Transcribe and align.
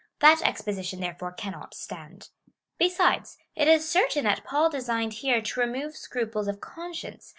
That 0.19 0.39
expo 0.39 0.75
sition, 0.79 0.99
therefore, 0.99 1.31
cannot 1.31 1.75
stand. 1.75 2.29
Besides, 2.79 3.37
it 3.55 3.67
is 3.67 3.87
certain 3.87 4.23
that 4.23 4.43
Paul 4.43 4.67
designed 4.71 5.13
here 5.21 5.41
to 5.43 5.59
remove 5.59 5.91
scrui^les 5.93 6.47
of 6.47 6.59
conscience, 6.59 7.05
lest 7.17 7.29
CHAP. 7.29 7.29